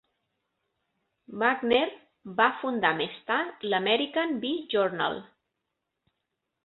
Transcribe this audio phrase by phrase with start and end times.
[1.43, 1.83] Wagner
[2.39, 5.21] va fundar més tard l'"American Bee Journal".